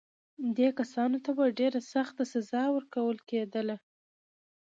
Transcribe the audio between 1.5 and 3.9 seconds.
ډېره سخته سزا ورکول کېدله.